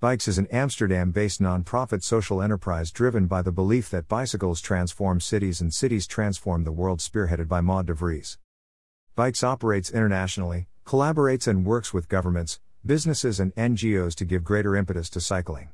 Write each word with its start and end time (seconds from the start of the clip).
BYCS 0.00 0.28
is 0.28 0.38
an 0.38 0.46
Amsterdam 0.52 1.10
based 1.10 1.40
non-profit 1.40 2.04
social 2.04 2.40
enterprise 2.40 2.92
driven 2.92 3.26
by 3.26 3.42
the 3.42 3.50
belief 3.50 3.90
that 3.90 4.06
bicycles 4.06 4.60
transform 4.60 5.20
cities 5.20 5.60
and 5.60 5.74
cities 5.74 6.06
transform 6.06 6.62
the 6.62 6.70
world, 6.70 7.00
spearheaded 7.00 7.48
by 7.48 7.60
Maud 7.60 7.86
de 7.86 7.94
Vries. 7.94 8.38
BYCS 9.16 9.42
operates 9.42 9.90
internationally, 9.90 10.68
collaborates 10.86 11.48
and 11.48 11.66
works 11.66 11.92
with 11.92 12.08
governments, 12.08 12.60
businesses, 12.86 13.40
and 13.40 13.52
NGOs 13.56 14.14
to 14.14 14.24
give 14.24 14.44
greater 14.44 14.76
impetus 14.76 15.10
to 15.10 15.20
cycling. 15.20 15.70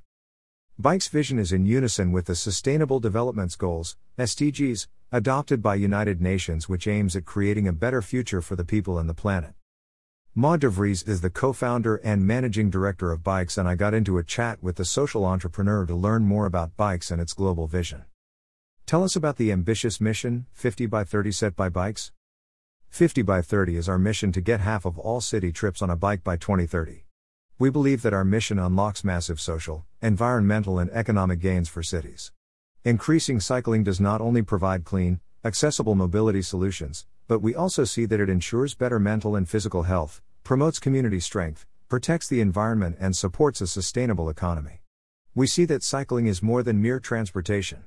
BYCS's 0.81 1.09
vision 1.09 1.38
is 1.38 1.53
in 1.53 1.67
unison 1.67 2.11
with 2.11 2.25
the 2.25 2.35
Sustainable 2.35 3.01
Development 3.01 3.54
Goals, 3.59 3.95
SDGs, 4.19 4.87
adopted 5.13 5.61
by 5.61 5.75
United 5.75 6.22
Nations 6.22 6.67
which 6.67 6.87
aims 6.87 7.15
at 7.15 7.27
creating 7.27 7.69
a 7.69 7.75
better 7.75 8.01
future 8.01 8.41
for 8.41 8.56
the 8.56 8.65
people 8.65 8.99
and 8.99 9.06
the 9.06 9.13
planet. 9.13 9.53
Maud 10.37 10.62
de 10.62 10.69
Vries 10.69 11.04
is 11.04 11.21
the 11.21 11.30
co-founder 11.30 11.94
and 12.03 12.26
managing 12.26 12.69
director 12.69 13.12
of 13.12 13.22
BYCS 13.22 13.56
and 13.56 13.69
I 13.69 13.76
got 13.76 13.94
into 13.94 14.19
a 14.19 14.24
chat 14.24 14.60
with 14.60 14.74
the 14.74 14.85
social 14.85 15.24
entrepreneur 15.24 15.87
to 15.87 15.94
learn 15.94 16.24
more 16.24 16.45
about 16.45 16.76
BYCS 16.76 17.12
and 17.12 17.20
its 17.20 17.32
global 17.32 17.68
vision. 17.68 18.04
Tell 18.84 19.04
us 19.04 19.14
about 19.14 19.36
the 19.36 19.52
ambitious 19.52 20.00
mission, 20.00 20.46
50 20.50 20.86
by 20.86 21.04
30 21.04 21.30
set 21.30 21.54
by 21.54 21.68
BYCS? 21.68 22.10
50 22.88 23.23
by 23.23 23.42
30 23.42 23.76
is 23.76 23.88
our 23.88 23.96
mission 23.96 24.32
to 24.32 24.40
get 24.40 24.59
half 24.59 24.84
of 24.84 24.98
all 24.98 25.20
city 25.20 25.52
trips 25.52 25.80
on 25.80 25.88
a 25.88 25.95
bike 25.95 26.24
by 26.24 26.37
2030. 26.37 27.04
We 27.56 27.70
believe 27.70 28.02
that 28.02 28.12
our 28.12 28.24
mission 28.24 28.59
unlocks 28.59 29.04
massive 29.04 29.40
social, 29.40 29.87
environmental, 30.02 30.80
and 30.80 30.90
economic 30.90 31.38
gains 31.38 31.68
for 31.68 31.84
cities. 31.84 32.32
Increasing 32.84 33.38
cycling 33.38 33.84
does 33.84 34.01
not 34.01 34.20
only 34.20 34.42
provide 34.42 34.84
clean, 34.84 35.20
accessible 35.45 35.95
mobility 35.95 36.42
solutions, 36.42 37.06
but 37.27 37.41
we 37.41 37.55
also 37.55 37.84
see 37.84 38.05
that 38.05 38.20
it 38.20 38.28
ensures 38.28 38.74
better 38.74 38.98
mental 38.98 39.34
and 39.34 39.48
physical 39.48 39.84
health, 39.84 40.20
promotes 40.42 40.78
community 40.78 41.20
strength, 41.20 41.66
protects 41.88 42.28
the 42.28 42.41
environment, 42.41 42.96
and 43.01 43.16
supports 43.16 43.60
a 43.60 43.66
sustainable 43.66 44.28
economy. 44.28 44.82
We 45.34 45.46
see 45.46 45.65
that 45.66 45.82
cycling 45.82 46.27
is 46.27 46.42
more 46.42 46.62
than 46.62 46.82
mere 46.82 47.01
transportation, 47.01 47.84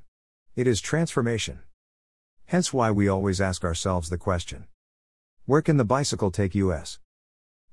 it 0.56 0.68
is 0.68 0.82
transformation. 0.82 1.60
Hence 2.46 2.74
why 2.74 2.92
we 2.92 3.08
always 3.08 3.40
ask 3.40 3.64
ourselves 3.64 4.10
the 4.10 4.18
question 4.18 4.66
Where 5.46 5.62
can 5.62 5.78
the 5.78 5.86
bicycle 5.86 6.32
take 6.32 6.56
us? 6.56 7.00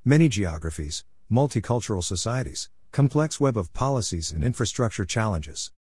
Many 0.05 0.28
geographies, 0.28 1.05
multicultural 1.31 2.05
societies, 2.05 2.69
complex 2.92 3.41
web 3.41 3.56
of 3.56 3.72
policies 3.72 4.31
and 4.31 4.44
infrastructure 4.44 5.05
challenges. 5.05 5.72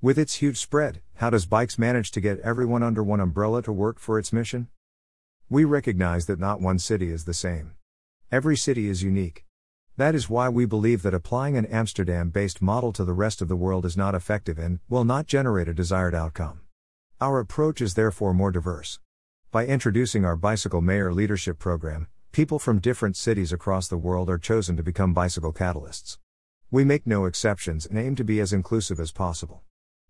With 0.00 0.18
its 0.18 0.36
huge 0.36 0.58
spread, 0.58 1.02
how 1.16 1.30
does 1.30 1.46
BYCS 1.46 1.78
manage 1.78 2.10
to 2.12 2.20
get 2.20 2.40
everyone 2.40 2.82
under 2.82 3.02
one 3.02 3.20
umbrella 3.20 3.62
to 3.62 3.72
work 3.72 3.98
for 3.98 4.18
its 4.18 4.32
mission? 4.32 4.68
We 5.52 5.66
recognize 5.66 6.24
that 6.28 6.40
not 6.40 6.62
one 6.62 6.78
city 6.78 7.10
is 7.10 7.26
the 7.26 7.34
same. 7.34 7.72
Every 8.30 8.56
city 8.56 8.88
is 8.88 9.02
unique. 9.02 9.44
That 9.98 10.14
is 10.14 10.30
why 10.30 10.48
we 10.48 10.64
believe 10.64 11.02
that 11.02 11.12
applying 11.12 11.58
an 11.58 11.66
Amsterdam 11.66 12.30
based 12.30 12.62
model 12.62 12.90
to 12.94 13.04
the 13.04 13.12
rest 13.12 13.42
of 13.42 13.48
the 13.48 13.54
world 13.54 13.84
is 13.84 13.94
not 13.94 14.14
effective 14.14 14.58
and 14.58 14.80
will 14.88 15.04
not 15.04 15.26
generate 15.26 15.68
a 15.68 15.74
desired 15.74 16.14
outcome. 16.14 16.62
Our 17.20 17.38
approach 17.38 17.82
is 17.82 17.92
therefore 17.92 18.32
more 18.32 18.50
diverse. 18.50 18.98
By 19.50 19.66
introducing 19.66 20.24
our 20.24 20.36
Bicycle 20.36 20.80
Mayor 20.80 21.12
Leadership 21.12 21.58
Program, 21.58 22.06
people 22.32 22.58
from 22.58 22.78
different 22.78 23.18
cities 23.18 23.52
across 23.52 23.88
the 23.88 23.98
world 23.98 24.30
are 24.30 24.38
chosen 24.38 24.78
to 24.78 24.82
become 24.82 25.12
bicycle 25.12 25.52
catalysts. 25.52 26.16
We 26.70 26.82
make 26.82 27.06
no 27.06 27.26
exceptions 27.26 27.84
and 27.84 27.98
aim 27.98 28.16
to 28.16 28.24
be 28.24 28.40
as 28.40 28.54
inclusive 28.54 28.98
as 28.98 29.12
possible. 29.12 29.64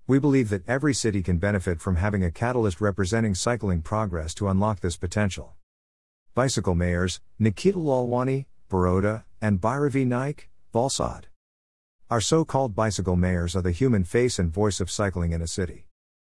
We 0.08 0.18
believe 0.18 0.48
that 0.48 0.68
every 0.68 0.94
city 0.94 1.22
can 1.22 1.38
benefit 1.38 1.80
from 1.80 1.94
having 1.94 2.24
a 2.24 2.30
catalyst 2.32 2.80
representing 2.80 3.36
cycling 3.36 3.82
progress 3.82 4.34
to 4.34 4.48
unlock 4.48 4.80
this 4.80 4.96
potential. 4.96 5.54
Bicycle 6.34 6.74
mayors, 6.74 7.20
Nikita 7.38 7.78
Lalwani, 7.78 8.46
Baroda, 8.68 9.22
and 9.40 9.60
Bhairavi 9.60 10.04
Naik, 10.04 10.50
Valsad. 10.74 11.24
Our 12.10 12.20
so 12.20 12.44
called 12.44 12.74
bicycle 12.74 13.14
mayors 13.14 13.54
are 13.54 13.62
the 13.62 13.70
human 13.70 14.02
face 14.02 14.40
and 14.40 14.52
voice 14.52 14.80
of 14.80 14.90
cycling 14.90 15.30
in 15.30 15.40
a 15.40 15.46
city. 15.46 15.86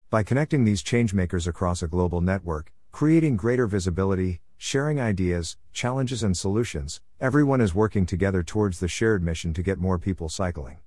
By 0.09 0.22
connecting 0.22 0.64
these 0.64 0.84
changemakers 0.84 1.48
across 1.48 1.83
a 1.83 1.88
global 1.88 2.20
network, 2.20 2.72
creating 2.92 3.36
greater 3.36 3.66
visibility, 3.66 4.41
sharing 4.56 5.00
ideas, 5.00 5.56
challenges, 5.72 6.22
and 6.22 6.37
solutions, 6.37 7.00
everyone 7.20 7.60
is 7.60 7.75
working 7.75 8.06
together 8.06 8.44
towards 8.44 8.78
the 8.78 8.87
shared 8.87 9.25
mission 9.25 9.53
to 9.53 9.65
get 9.65 9.81
more 9.81 9.99
people 9.99 10.28
cycling. 10.28 10.78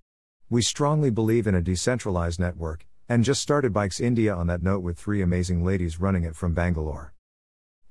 We 0.50 0.62
strongly 0.62 1.10
believe 1.10 1.46
in 1.46 1.56
a 1.56 1.62
decentralized 1.62 2.40
network, 2.40 2.88
and 3.10 3.26
just 3.26 3.42
started 3.42 3.74
BYCS 3.74 4.00
India 4.00 4.34
on 4.34 4.48
that 4.48 4.64
note 4.64 4.80
with 4.80 4.98
three 4.98 5.22
amazing 5.22 5.62
ladies 5.62 6.00
running 6.00 6.24
it 6.24 6.38
from 6.38 6.54
Bangalore. 6.54 7.14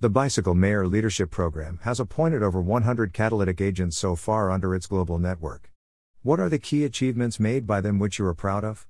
The 0.00 0.08
Bicycle 0.08 0.54
Mayor 0.54 0.86
Leadership 0.86 1.30
Program 1.30 1.80
has 1.82 2.00
appointed 2.00 2.42
over 2.42 2.58
100 2.58 3.12
catalytic 3.12 3.60
agents 3.60 3.98
so 3.98 4.16
far 4.16 4.50
under 4.50 4.74
its 4.74 4.86
global 4.86 5.18
network. 5.18 5.70
What 6.22 6.40
are 6.40 6.48
the 6.48 6.58
key 6.58 6.84
achievements 6.84 7.38
made 7.38 7.66
by 7.66 7.82
them 7.82 7.98
which 7.98 8.18
you 8.18 8.24
are 8.24 8.32
proud 8.32 8.64
of? 8.64 8.86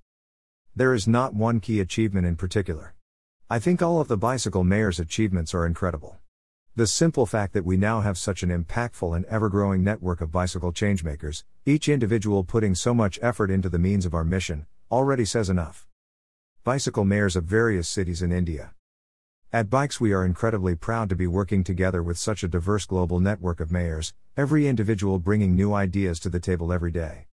There 0.77 0.95
is 0.95 1.09
not 1.09 1.35
one 1.35 1.59
key 1.59 1.81
achievement 1.81 2.25
in 2.25 2.37
particular. 2.37 2.95
I 3.51 3.59
think 3.59 3.83
all 3.83 4.01
of 4.01 4.07
the 4.07 4.17
Bicycle 4.17 4.63
Mayor's 4.63 5.01
achievements 5.01 5.53
are 5.55 5.67
incredible. 5.67 6.21
The 6.77 6.87
simple 6.87 7.25
fact 7.25 7.55
that 7.55 7.65
we 7.65 7.79
now 7.79 8.03
have 8.03 8.19
such 8.19 8.43
an 8.43 8.51
impactful 8.51 9.17
and 9.17 9.25
ever 9.25 9.49
growing 9.49 9.83
network 9.83 10.21
of 10.21 10.31
bicycle 10.31 10.75
changemakers, 10.75 11.43
each 11.65 11.89
individual 11.89 12.45
putting 12.45 12.75
so 12.75 12.93
much 12.93 13.19
effort 13.23 13.51
into 13.51 13.71
the 13.71 13.79
means 13.79 14.05
of 14.05 14.13
our 14.13 14.25
mission, 14.25 14.67
already 14.91 15.25
says 15.25 15.49
enough. 15.49 15.87
Bicycle 16.65 17.07
mayors 17.07 17.35
of 17.35 17.45
various 17.45 17.89
cities 17.89 18.21
in 18.21 18.31
India. 18.31 18.75
At 19.55 19.71
Bikes, 19.71 20.03
we 20.03 20.13
are 20.13 20.23
incredibly 20.23 20.75
proud 20.75 21.09
to 21.09 21.17
be 21.17 21.27
working 21.27 21.65
together 21.65 22.03
with 22.03 22.19
such 22.19 22.45
a 22.45 22.49
diverse 22.49 22.85
global 22.85 23.21
network 23.21 23.59
of 23.59 23.73
mayors, 23.73 24.13
every 24.37 24.69
individual 24.69 25.19
bringing 25.19 25.57
new 25.57 25.73
ideas 25.73 26.21
to 26.21 26.29
the 26.29 26.41
table 26.41 26.75
every 26.75 26.91
day. 26.91 27.29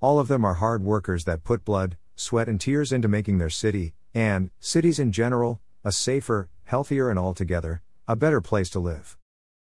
All 0.00 0.18
of 0.18 0.26
them 0.26 0.44
are 0.44 0.54
hard 0.54 0.82
workers 0.82 1.22
that 1.22 1.44
put 1.44 1.64
blood, 1.64 1.96
sweat, 2.16 2.48
and 2.48 2.60
tears 2.60 2.90
into 2.90 3.06
making 3.06 3.38
their 3.38 3.48
city, 3.48 3.94
and 4.12 4.50
cities 4.58 4.98
in 4.98 5.12
general, 5.12 5.60
a 5.84 5.92
safer, 5.92 6.48
healthier, 6.64 7.10
and 7.10 7.18
altogether 7.20 7.80
a 8.10 8.16
better 8.16 8.40
place 8.40 8.70
to 8.70 8.78
live. 8.78 9.18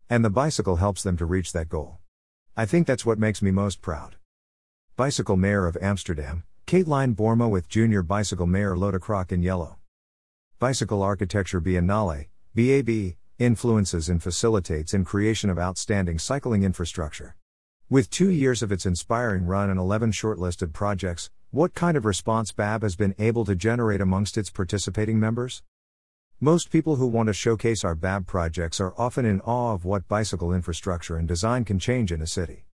And 0.10 0.24
the 0.24 0.30
bicycle 0.30 0.78
helps 0.78 1.04
them 1.04 1.18
to 1.18 1.26
reach 1.26 1.52
that 1.52 1.68
goal. 1.68 1.98
I 2.56 2.66
think 2.66 2.88
that's 2.88 3.06
what 3.06 3.20
makes 3.20 3.42
me 3.42 3.52
most 3.52 3.82
proud. 3.82 4.16
Bicycle 4.96 5.36
Mayor 5.36 5.68
of 5.68 5.78
Amsterdam, 5.82 6.44
Katelijne 6.66 7.14
Boerma 7.14 7.50
with 7.50 7.68
Junior 7.68 8.04
Bicycle 8.04 8.48
Mayor 8.48 8.78
Lotta 8.78 9.00
Crok 9.00 9.34
in 9.34 9.44
yellow. 9.44 9.80
Bicycle 10.60 11.04
Architecture 11.04 11.60
Biennale, 11.60 12.28
BAB, 12.56 13.18
influences 13.38 14.08
and 14.08 14.24
facilitates 14.24 14.94
in 14.94 15.04
creation 15.04 15.50
of 15.50 15.60
outstanding 15.60 16.18
cycling 16.18 16.64
infrastructure. 16.64 17.36
With 17.90 18.10
two 18.10 18.30
years 18.30 18.64
of 18.64 18.72
its 18.72 18.86
inspiring 18.86 19.46
run 19.46 19.70
and 19.70 19.78
11 19.78 20.14
shortlisted 20.14 20.72
projects, 20.72 21.30
what 21.52 21.74
kind 21.74 21.98
of 21.98 22.06
response 22.06 22.54
BAB 22.54 22.84
has 22.84 22.96
been 22.96 23.14
able 23.20 23.44
to 23.44 23.56
generate 23.56 24.00
amongst 24.00 24.38
its 24.38 24.50
participating 24.50 25.20
members? 25.20 25.64
Most 26.40 26.70
people 26.70 26.98
who 26.98 27.08
want 27.08 27.26
to 27.28 27.34
showcase 27.34 27.84
our 27.84 27.96
BAB 27.96 28.28
projects 28.28 28.80
are 28.80 28.94
often 28.96 29.26
in 29.26 29.42
awe 29.42 29.74
of 29.74 29.86
what 29.86 30.08
bicycle 30.08 30.54
infrastructure 30.54 31.18
and 31.18 31.28
design 31.28 31.66
can 31.66 31.80
change 31.80 32.12
in 32.12 32.22
a 32.22 32.28
city. 32.28 32.68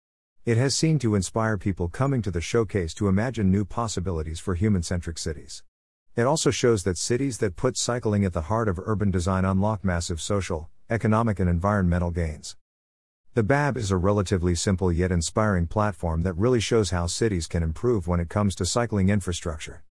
It 0.43 0.57
has 0.57 0.75
seemed 0.75 0.99
to 0.99 1.15
inspire 1.15 1.57
people 1.57 1.87
coming 1.87 2.21
to 2.23 2.29
the 2.29 2.41
showcase 2.41 2.93
to 2.95 3.07
imagine 3.07 3.49
new 3.49 3.63
possibilities 3.63 4.41
for 4.41 4.55
human 4.55 4.83
centric 4.83 5.17
cities. 5.17 5.63
It 6.17 6.23
also 6.23 6.51
shows 6.51 6.83
that 6.83 6.97
cities 6.97 7.37
that 7.37 7.55
put 7.55 7.77
cycling 7.77 8.25
at 8.25 8.33
the 8.33 8.41
heart 8.41 8.67
of 8.67 8.81
urban 8.83 9.11
design 9.11 9.45
unlock 9.45 9.85
massive 9.85 10.19
social, 10.19 10.69
economic, 10.89 11.39
and 11.39 11.49
environmental 11.49 12.11
gains. 12.11 12.57
The 13.33 13.43
BAB 13.43 13.77
is 13.77 13.91
a 13.91 13.95
relatively 13.95 14.55
simple 14.55 14.91
yet 14.91 15.09
inspiring 15.09 15.67
platform 15.67 16.23
that 16.23 16.33
really 16.33 16.59
shows 16.59 16.89
how 16.89 17.07
cities 17.07 17.47
can 17.47 17.63
improve 17.63 18.09
when 18.09 18.19
it 18.19 18.27
comes 18.27 18.55
to 18.55 18.65
cycling 18.65 19.07
infrastructure. 19.07 19.85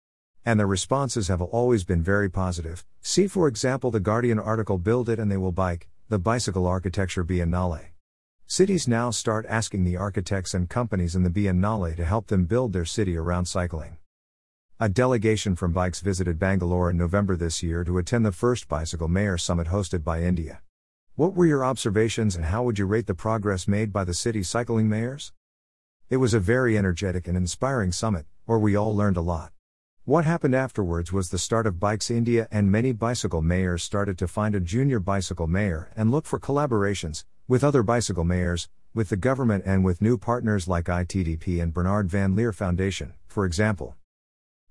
And 0.44 0.58
the 0.58 0.64
responses 0.64 1.28
have 1.28 1.42
always 1.42 1.84
been 1.84 2.02
very 2.02 2.30
positive. 2.30 2.86
See, 3.02 3.26
for 3.26 3.46
example, 3.46 3.90
the 3.90 4.00
Guardian 4.00 4.38
article 4.38 4.78
Build 4.78 5.10
It 5.10 5.18
and 5.18 5.30
They 5.30 5.36
Will 5.36 5.52
Bike, 5.52 5.88
the 6.08 6.18
Bicycle 6.18 6.66
Architecture 6.66 7.24
Biennale. 7.24 7.88
Cities 8.46 8.88
now 8.88 9.10
start 9.10 9.44
asking 9.48 9.84
the 9.84 9.98
architects 9.98 10.54
and 10.54 10.68
companies 10.68 11.14
in 11.14 11.24
the 11.24 11.30
Biennale 11.30 11.94
to 11.94 12.04
help 12.06 12.28
them 12.28 12.46
build 12.46 12.72
their 12.72 12.86
city 12.86 13.18
around 13.18 13.44
cycling. 13.44 13.98
A 14.80 14.88
delegation 14.88 15.56
from 15.56 15.74
BYCS 15.74 16.00
visited 16.00 16.38
Bangalore 16.38 16.88
in 16.88 16.96
November 16.96 17.36
this 17.36 17.62
year 17.62 17.84
to 17.84 17.98
attend 17.98 18.24
the 18.24 18.32
first 18.32 18.66
Bicycle 18.66 19.08
Mayor 19.08 19.36
Summit 19.36 19.66
hosted 19.66 20.02
by 20.02 20.22
India. 20.22 20.62
What 21.16 21.34
were 21.34 21.44
your 21.44 21.66
observations 21.66 22.34
and 22.34 22.46
how 22.46 22.62
would 22.62 22.78
you 22.78 22.86
rate 22.86 23.06
the 23.06 23.14
progress 23.14 23.68
made 23.68 23.92
by 23.92 24.04
the 24.04 24.14
city 24.14 24.42
cycling 24.42 24.88
mayors? 24.88 25.34
It 26.08 26.16
was 26.16 26.32
a 26.32 26.40
very 26.40 26.78
energetic 26.78 27.28
and 27.28 27.36
inspiring 27.36 27.92
summit, 27.92 28.24
where 28.46 28.58
we 28.58 28.74
all 28.74 28.96
learned 28.96 29.18
a 29.18 29.20
lot. 29.20 29.52
What 30.06 30.24
happened 30.24 30.54
afterwards 30.54 31.12
was 31.12 31.28
the 31.28 31.38
start 31.38 31.66
of 31.66 31.74
BYCS 31.74 32.10
India, 32.10 32.48
and 32.50 32.72
many 32.72 32.90
bicycle 32.90 33.42
mayors 33.42 33.82
started 33.82 34.16
to 34.18 34.26
find 34.26 34.54
a 34.54 34.60
junior 34.60 34.98
bicycle 34.98 35.46
mayor 35.46 35.90
and 35.94 36.10
look 36.10 36.24
for 36.24 36.40
collaborations 36.40 37.24
with 37.46 37.62
other 37.62 37.82
bicycle 37.82 38.24
mayors, 38.24 38.70
with 38.94 39.10
the 39.10 39.16
government, 39.16 39.62
and 39.66 39.84
with 39.84 40.00
new 40.00 40.16
partners 40.16 40.66
like 40.66 40.86
ITDP 40.86 41.62
and 41.62 41.74
Bernard 41.74 42.08
Van 42.08 42.34
Leer 42.34 42.50
Foundation, 42.50 43.12
for 43.26 43.44
example. 43.44 43.94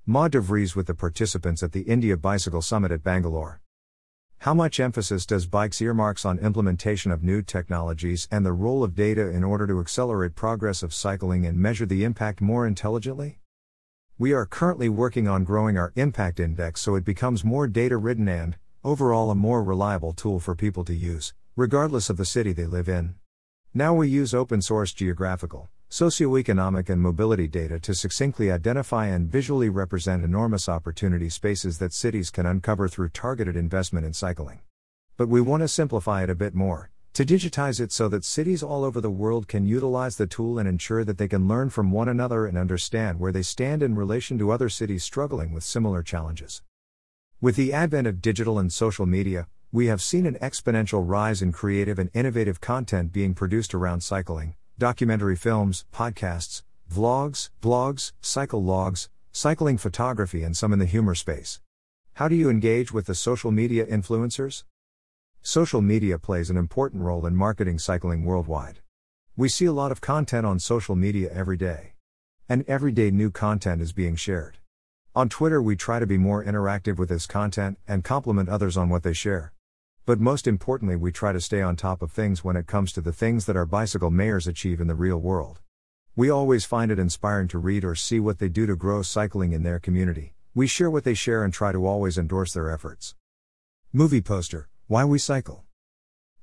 Maud 0.04 0.32
de 0.32 0.40
Vries 0.40 0.76
with 0.76 0.88
the 0.88 0.96
participants 0.96 1.62
at 1.62 1.74
the 1.74 1.82
India 1.82 2.18
Bicycle 2.18 2.64
Summit 2.64 2.92
at 2.92 3.04
Bangalore. 3.04 3.62
How 4.40 4.56
much 4.56 4.80
emphasis 4.80 5.28
does 5.28 5.46
BYCS 5.46 5.84
earmarks 5.84 6.26
on 6.26 6.40
implementation 6.40 7.12
of 7.12 7.22
new 7.24 7.44
technologies 7.44 8.28
and 8.32 8.44
the 8.44 8.52
role 8.52 8.84
of 8.84 8.96
data 8.96 9.30
in 9.30 9.44
order 9.44 9.68
to 9.68 9.80
accelerate 9.80 10.34
progress 10.34 10.82
of 10.82 10.92
cycling 10.92 11.46
and 11.46 11.60
measure 11.60 11.86
the 11.86 12.04
impact 12.04 12.42
more 12.42 12.66
intelligently? 12.66 13.38
We 14.22 14.34
are 14.34 14.46
currently 14.46 14.90
working 14.90 15.30
on 15.30 15.46
growing 15.46 15.78
our 15.78 15.94
impact 15.96 16.42
index 16.42 16.82
so 16.82 16.96
it 16.96 17.06
becomes 17.06 17.46
more 17.46 17.70
data 17.70 17.96
ridden 17.96 18.28
and, 18.28 18.58
overall, 18.84 19.32
a 19.32 19.36
more 19.36 19.64
reliable 19.64 20.12
tool 20.12 20.42
for 20.42 20.56
people 20.56 20.84
to 20.84 20.94
use, 20.94 21.34
regardless 21.56 22.10
of 22.10 22.18
the 22.18 22.26
city 22.26 22.52
they 22.52 22.66
live 22.66 22.90
in. 22.90 23.16
Now 23.74 23.94
we 23.94 24.10
use 24.10 24.34
open 24.34 24.62
source 24.62 24.92
geographical, 24.92 25.70
socioeconomic, 25.90 26.90
and 26.90 27.02
mobility 27.02 27.48
data 27.48 27.80
to 27.80 27.96
succinctly 27.96 28.52
identify 28.52 29.06
and 29.06 29.32
visually 29.32 29.70
represent 29.70 30.26
enormous 30.26 30.68
opportunity 30.68 31.30
spaces 31.30 31.78
that 31.78 31.94
cities 31.94 32.30
can 32.30 32.46
uncover 32.46 32.90
through 32.90 33.10
targeted 33.12 33.56
investment 33.56 34.06
in 34.06 34.12
cycling. 34.12 34.60
But 35.16 35.30
we 35.30 35.40
want 35.40 35.62
to 35.62 35.70
simplify 35.70 36.24
it 36.24 36.30
a 36.30 36.36
bit 36.36 36.54
more, 36.54 36.92
to 37.14 37.26
digitize 37.26 37.80
it 37.80 37.92
so 37.92 38.08
that 38.08 38.24
cities 38.24 38.64
all 38.64 38.84
over 38.84 39.02
the 39.02 39.10
world 39.10 39.48
can 39.48 39.66
utilize 39.66 40.18
the 40.18 40.28
tool 40.28 40.60
and 40.60 40.68
ensure 40.68 41.04
that 41.04 41.18
they 41.18 41.28
can 41.28 41.48
learn 41.48 41.70
from 41.70 41.92
one 41.92 42.08
another 42.08 42.46
and 42.46 42.58
understand 42.58 43.20
where 43.20 43.32
they 43.32 43.42
stand 43.42 43.84
in 43.84 43.96
relation 43.96 44.38
to 44.38 44.52
other 44.52 44.70
cities 44.70 45.04
struggling 45.04 45.52
with 45.52 45.64
similar 45.64 46.02
challenges. 46.04 46.62
With 47.42 47.56
the 47.56 47.74
advent 47.74 48.08
of 48.08 48.22
digital 48.22 48.60
and 48.60 48.72
social 48.72 49.06
media, 49.06 49.48
we 49.72 49.88
have 49.88 50.02
seen 50.02 50.26
an 50.26 50.36
exponential 50.36 51.04
rise 51.06 51.42
in 51.42 51.52
creative 51.52 52.00
and 52.00 52.10
innovative 52.14 52.60
content 52.60 53.14
being 53.14 53.34
produced 53.34 53.74
around 53.74 54.02
cycling 54.02 54.56
documentary 54.78 55.36
films, 55.36 55.86
podcasts, 55.94 56.64
vlogs, 56.92 57.50
blogs, 57.62 58.14
cycle 58.22 58.64
logs, 58.64 59.10
cycling 59.32 59.78
photography, 59.78 60.42
and 60.42 60.56
some 60.56 60.72
in 60.72 60.80
the 60.80 60.86
humor 60.86 61.14
space. 61.14 61.60
How 62.14 62.28
do 62.28 62.36
you 62.36 62.50
engage 62.50 62.92
with 62.92 63.06
the 63.06 63.16
social 63.16 63.52
media 63.52 63.86
influencers? 63.86 64.64
Social 65.42 65.82
media 65.82 66.20
plays 66.20 66.50
an 66.50 66.58
important 66.58 67.02
role 67.02 67.26
in 67.26 67.36
marketing 67.36 67.80
cycling 67.80 68.26
worldwide. 68.26 68.80
We 69.38 69.48
see 69.48 69.66
a 69.66 69.72
lot 69.72 69.92
of 69.92 70.02
content 70.02 70.46
on 70.46 70.60
social 70.60 70.98
media 70.98 71.32
every 71.34 71.56
day. 71.56 71.94
And 72.50 72.66
every 72.68 72.92
day 72.92 73.10
new 73.10 73.32
content 73.32 73.82
is 73.82 73.94
being 73.94 74.18
shared. 74.18 74.58
On 75.16 75.30
Twitter, 75.30 75.62
we 75.62 75.78
try 75.78 75.98
to 76.00 76.06
be 76.06 76.18
more 76.18 76.44
interactive 76.44 76.98
with 76.98 77.10
this 77.10 77.26
content 77.26 77.80
and 77.88 78.04
compliment 78.04 78.50
others 78.50 78.76
on 78.76 78.90
what 78.90 79.04
they 79.04 79.14
share. 79.14 79.54
But 80.06 80.20
most 80.20 80.46
importantly, 80.46 80.98
we 80.98 81.12
try 81.12 81.32
to 81.32 81.42
stay 81.42 81.62
on 81.62 81.76
top 81.76 82.02
of 82.02 82.12
things 82.12 82.44
when 82.44 82.58
it 82.58 82.68
comes 82.68 82.92
to 82.94 83.02
the 83.02 83.14
things 83.14 83.46
that 83.46 83.56
our 83.56 83.66
bicycle 83.66 84.12
mayors 84.12 84.46
achieve 84.46 84.82
in 84.82 84.88
the 84.88 84.94
real 84.94 85.18
world. 85.18 85.62
We 86.16 86.30
always 86.30 86.66
find 86.66 86.92
it 86.92 87.00
inspiring 87.00 87.48
to 87.50 87.60
read 87.60 87.86
or 87.86 87.96
see 87.96 88.20
what 88.20 88.40
they 88.40 88.50
do 88.50 88.66
to 88.68 88.76
grow 88.76 89.04
cycling 89.04 89.54
in 89.54 89.64
their 89.64 89.80
community. 89.80 90.34
We 90.54 90.68
share 90.68 90.92
what 90.92 91.06
they 91.06 91.14
share 91.14 91.44
and 91.46 91.54
try 91.54 91.72
to 91.72 91.88
always 91.88 92.18
endorse 92.18 92.54
their 92.54 92.70
efforts. 92.70 93.16
Movie 93.94 94.22
poster 94.22 94.69
why 94.90 95.06
we 95.06 95.20
cycle. 95.20 95.66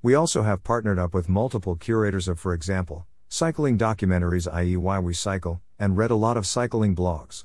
We 0.03 0.15
also 0.15 0.45
have 0.45 0.63
partnered 0.63 1.01
up 1.01 1.13
with 1.13 1.29
multiple 1.29 1.75
curators 1.75 2.29
of, 2.29 2.39
for 2.39 2.55
example, 2.55 3.05
cycling 3.27 3.77
documentaries, 3.77 4.47
i.e., 4.47 4.77
Why 4.77 5.01
We 5.01 5.15
Cycle, 5.15 5.61
and 5.81 5.97
read 5.97 6.13
a 6.13 6.15
lot 6.15 6.37
of 6.37 6.47
cycling 6.47 6.95
blogs. 6.95 7.45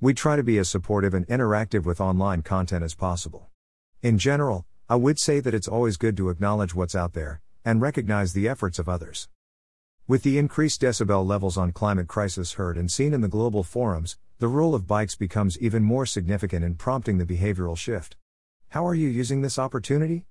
We 0.00 0.14
try 0.14 0.36
to 0.36 0.44
be 0.44 0.56
as 0.58 0.68
supportive 0.68 1.14
and 1.14 1.26
interactive 1.26 1.84
with 1.84 2.00
online 2.00 2.42
content 2.42 2.84
as 2.84 2.94
possible. 2.94 3.48
In 4.04 4.18
general, 4.18 4.64
I 4.88 4.94
would 4.94 5.18
say 5.18 5.40
that 5.40 5.52
it's 5.52 5.66
always 5.66 5.96
good 5.96 6.16
to 6.18 6.28
acknowledge 6.28 6.76
what's 6.76 6.94
out 6.94 7.14
there 7.14 7.40
and 7.64 7.80
recognize 7.80 8.32
the 8.32 8.48
efforts 8.48 8.78
of 8.78 8.88
others. 8.88 9.28
With 10.06 10.22
the 10.22 10.38
increased 10.38 10.80
decibel 10.80 11.26
levels 11.26 11.56
on 11.56 11.72
climate 11.72 12.06
crisis 12.06 12.52
heard 12.52 12.76
and 12.76 12.88
seen 12.88 13.14
in 13.14 13.20
the 13.20 13.26
global 13.26 13.64
forums, 13.64 14.16
the 14.38 14.46
role 14.46 14.76
of 14.76 14.86
bikes 14.86 15.16
becomes 15.16 15.58
even 15.58 15.82
more 15.82 16.06
significant 16.06 16.64
in 16.64 16.76
prompting 16.76 17.18
the 17.18 17.26
behavioral 17.26 17.76
shift. 17.76 18.14
How 18.68 18.86
are 18.86 18.94
you 18.94 19.08
using 19.08 19.42
this 19.42 19.58
opportunity? 19.58 20.24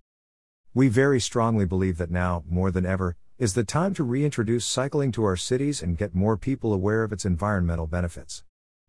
We 0.76 0.90
very 0.90 1.22
strongly 1.22 1.64
believe 1.64 1.98
that 2.00 2.12
now, 2.12 2.44
more 2.50 2.70
than 2.70 2.86
ever, 2.86 3.16
is 3.40 3.54
the 3.54 3.64
time 3.64 3.94
to 3.94 4.04
reintroduce 4.04 4.66
cycling 4.66 5.14
to 5.14 5.24
our 5.24 5.38
cities 5.38 5.82
and 5.82 5.98
get 5.98 6.14
more 6.14 6.36
people 6.36 6.74
aware 6.74 7.02
of 7.04 7.14
its 7.14 7.24
environmental 7.24 7.88
benefits. 7.88 8.44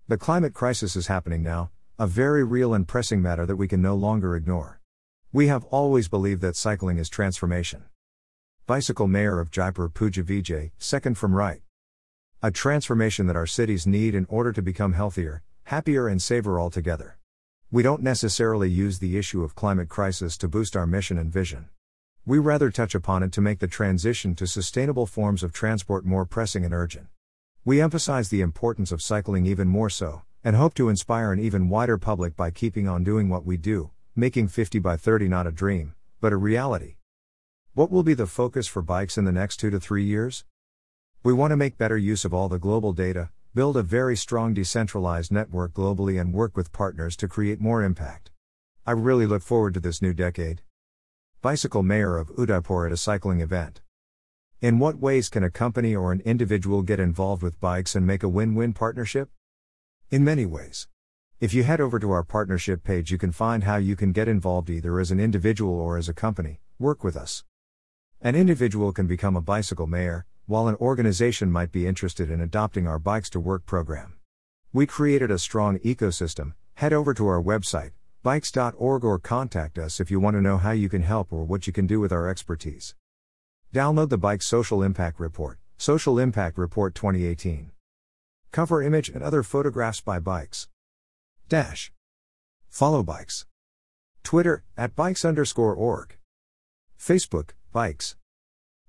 The 0.09 0.19
climate 0.19 0.53
crisis 0.53 0.97
is 0.97 1.07
happening 1.07 1.45
now, 1.45 1.71
a 1.97 2.09
very 2.09 2.43
real 2.43 2.75
and 2.75 2.89
pressing 2.89 3.23
matter 3.23 3.47
that 3.47 3.55
we 3.55 3.69
can 3.69 3.81
no 3.81 3.95
longer 3.95 4.35
ignore. 4.35 4.81
We 5.33 5.47
have 5.47 5.63
always 5.67 6.09
believed 6.09 6.43
that 6.43 6.57
cycling 6.57 6.99
is 6.99 7.09
transformation. 7.09 7.85
Bicycle 8.67 9.07
Mayor 9.07 9.39
of 9.39 9.53
Jaipur 9.53 9.89
Pooja 9.89 10.25
Vijay, 10.25 10.73
second 10.79 11.17
from 11.17 11.37
right. 11.37 11.63
A 12.43 12.51
transformation 12.51 13.29
that 13.29 13.37
our 13.37 13.47
cities 13.47 13.87
need 13.87 14.13
in 14.17 14.27
order 14.29 14.53
to 14.53 14.61
become 14.61 14.95
healthier, 14.95 15.45
happier, 15.63 16.09
and 16.09 16.21
safer 16.21 16.59
altogether. 16.59 17.19
We 17.71 17.85
don't 17.85 18.03
necessarily 18.03 18.69
use 18.69 18.99
the 18.99 19.17
issue 19.17 19.45
of 19.45 19.55
climate 19.55 19.89
crisis 19.89 20.37
to 20.39 20.49
boost 20.49 20.75
our 20.77 20.89
mission 20.89 21.17
and 21.17 21.33
vision. 21.33 21.69
We 22.29 22.41
rather 22.41 22.73
touch 22.73 22.97
upon 22.97 23.23
it 23.23 23.31
to 23.35 23.41
make 23.41 23.61
the 23.61 23.69
transition 23.69 24.35
to 24.35 24.49
sustainable 24.49 25.07
forms 25.07 25.45
of 25.45 25.53
transport 25.53 26.05
more 26.05 26.27
pressing 26.27 26.65
and 26.65 26.75
urgent. 26.75 27.07
We 27.65 27.81
emphasize 27.81 28.31
the 28.31 28.41
importance 28.41 28.91
of 28.91 29.01
cycling 29.01 29.47
even 29.47 29.69
more 29.69 29.89
so, 29.89 30.23
and 30.43 30.57
hope 30.57 30.75
to 30.75 30.89
inspire 30.89 31.33
an 31.33 31.39
even 31.39 31.69
wider 31.69 31.99
public 31.99 32.35
by 32.35 32.51
keeping 32.51 32.89
on 32.89 33.05
doing 33.05 33.29
what 33.29 33.47
we 33.47 33.57
do, 33.57 33.93
making 34.17 34.49
50 34.49 34.81
by 34.81 34.97
30 34.97 35.29
not 35.29 35.47
a 35.47 35.53
dream, 35.53 35.95
but 36.21 36.33
a 36.33 36.37
reality. 36.37 36.97
What 37.75 37.93
will 37.93 38.03
be 38.03 38.15
the 38.15 38.27
focus 38.27 38.67
for 38.67 38.83
BYCS 38.83 39.19
in 39.19 39.25
the 39.25 39.31
next 39.31 39.59
two 39.59 39.71
to 39.71 39.79
three 39.79 40.03
years? 40.03 40.45
We 41.23 41.33
want 41.33 41.53
to 41.53 41.57
make 41.57 41.79
better 41.79 41.97
use 41.97 42.25
of 42.25 42.35
all 42.35 42.49
the 42.49 42.59
global 42.59 42.93
data, 42.93 43.31
build 43.55 43.77
a 43.77 43.85
very 43.85 44.17
strong 44.17 44.53
decentralized 44.53 45.31
network 45.31 45.75
globally, 45.75 46.21
and 46.21 46.35
work 46.35 46.57
with 46.57 46.73
partners 46.73 47.17
to 47.19 47.29
create 47.29 47.61
more 47.61 47.85
impact. 47.85 48.33
I 48.85 48.91
really 48.91 49.27
look 49.27 49.43
forward 49.43 49.75
to 49.75 49.81
this 49.81 50.03
new 50.03 50.13
decade. 50.13 50.63
Bicycle 51.47 51.85
Mayor 51.85 52.19
of 52.19 52.33
Udaipur 52.37 52.87
at 52.87 52.93
a 52.93 52.97
cycling 52.97 53.41
event. 53.41 53.81
In 54.61 54.81
what 54.81 54.99
ways 54.99 55.29
can 55.29 55.45
a 55.45 55.49
company 55.49 55.95
or 55.95 56.11
an 56.11 56.21
individual 56.23 56.83
get 56.83 56.99
involved 56.99 57.41
with 57.41 57.61
BYCS 57.61 57.95
and 57.95 58.05
make 58.05 58.25
a 58.25 58.29
win 58.29 58.57
win 58.57 58.73
partnership? 58.73 59.31
In 60.11 60.25
many 60.25 60.45
ways. 60.45 60.89
If 61.39 61.55
you 61.55 61.63
head 61.63 61.81
over 61.81 62.01
to 62.01 62.11
our 62.11 62.25
partnership 62.25 62.83
page, 62.83 63.13
you 63.13 63.17
can 63.17 63.31
find 63.31 63.63
how 63.63 63.77
you 63.77 63.95
can 63.95 64.11
get 64.11 64.27
involved 64.27 64.69
either 64.71 64.99
as 64.99 65.13
an 65.13 65.21
individual 65.21 65.79
or 65.79 65.97
as 65.97 66.09
a 66.09 66.13
company. 66.13 66.59
Work 66.81 67.05
with 67.05 67.17
us. 67.17 67.45
An 68.21 68.35
individual 68.35 68.91
can 68.91 69.07
become 69.07 69.37
a 69.37 69.41
bicycle 69.41 69.87
mayor, 69.87 70.27
while 70.47 70.67
an 70.67 70.75
organization 70.81 71.53
might 71.53 71.71
be 71.71 71.87
interested 71.87 72.29
in 72.29 72.41
adopting 72.41 72.89
our 72.89 72.99
Bikes 72.99 73.31
to 73.31 73.39
Work 73.39 73.67
program. 73.67 74.17
We 74.73 74.85
created 74.85 75.31
a 75.31 75.39
strong 75.39 75.79
ecosystem. 75.79 76.55
Head 76.75 76.93
over 76.93 77.15
to 77.15 77.29
our 77.29 77.41
website, 77.41 77.93
bycs.org 78.27 79.05
or 79.05 79.21
contact 79.21 79.79
us 79.79 80.01
if 80.01 80.11
you 80.11 80.19
want 80.19 80.35
to 80.35 80.43
know 80.43 80.59
how 80.59 80.73
you 80.73 80.89
can 80.89 81.03
help 81.03 81.33
or 81.33 81.45
what 81.45 81.69
you 81.69 81.73
can 81.73 81.87
do 81.87 82.01
with 82.01 82.11
our 82.11 82.29
expertise. 82.29 82.97
Download 83.73 84.09
the 84.09 84.19
Bike 84.19 84.43
Social 84.43 84.83
Impact 84.83 85.21
Report, 85.21 85.61
Social 85.77 86.19
Impact 86.19 86.59
Report 86.59 86.93
2018. 86.93 87.71
Cover 88.51 88.83
image 88.83 89.09
and 89.09 89.23
other 89.23 89.45
photographs 89.45 90.01
by 90.01 90.19
bikes. 90.19 90.67
Dash. 91.49 91.93
Follow 92.69 93.05
bikes. 93.05 93.47
Twitter, 94.25 94.65
at 94.77 94.97
bikes 94.97 95.25
underscore 95.25 95.77
org. 95.77 96.17
Facebook, 96.99 97.51
bikes. 97.71 98.17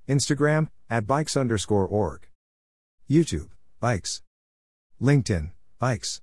Instagram, 0.09 0.69
at 0.89 1.05
bikes 1.05 1.37
underscore 1.37 1.85
org. 1.85 2.27
YouTube, 3.07 3.49
bikes. 3.79 4.23
LinkedIn, 4.99 5.51
bikes. 5.77 6.15